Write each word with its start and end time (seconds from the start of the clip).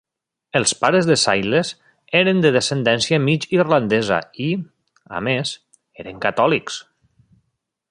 Els 0.59 0.71
pares 0.83 1.09
de 1.09 1.17
Sayles 1.23 1.69
eren 2.21 2.39
de 2.45 2.51
descendència 2.55 3.21
mig 3.27 3.45
irlandesa 3.59 4.19
i, 4.47 4.49
a 5.19 5.23
més, 5.29 5.53
eren 6.05 6.25
catòlics. 6.27 6.83